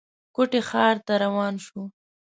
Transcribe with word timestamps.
کوټې 0.35 0.61
ښار 0.69 0.95
ته 1.05 1.13
روان 1.23 1.53
شو. 1.65 1.81